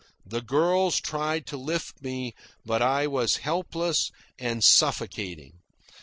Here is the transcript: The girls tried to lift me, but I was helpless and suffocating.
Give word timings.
The 0.25 0.41
girls 0.41 0.99
tried 0.99 1.45
to 1.45 1.57
lift 1.57 2.01
me, 2.01 2.33
but 2.65 2.81
I 2.81 3.05
was 3.05 3.35
helpless 3.45 4.09
and 4.39 4.63
suffocating. 4.63 5.59